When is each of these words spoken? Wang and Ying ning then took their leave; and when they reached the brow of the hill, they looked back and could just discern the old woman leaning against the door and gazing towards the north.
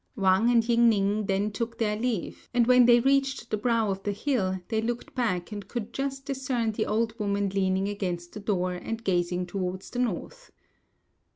Wang 0.15 0.49
and 0.49 0.67
Ying 0.67 0.89
ning 0.89 1.25
then 1.27 1.51
took 1.51 1.77
their 1.77 1.95
leave; 1.95 2.49
and 2.55 2.65
when 2.65 2.87
they 2.87 2.99
reached 2.99 3.51
the 3.51 3.55
brow 3.57 3.91
of 3.91 4.01
the 4.01 4.11
hill, 4.13 4.59
they 4.69 4.81
looked 4.81 5.13
back 5.13 5.51
and 5.51 5.67
could 5.67 5.93
just 5.93 6.25
discern 6.25 6.71
the 6.71 6.87
old 6.87 7.13
woman 7.19 7.49
leaning 7.49 7.87
against 7.87 8.33
the 8.33 8.39
door 8.39 8.73
and 8.73 9.03
gazing 9.03 9.45
towards 9.45 9.91
the 9.91 9.99
north. 9.99 10.51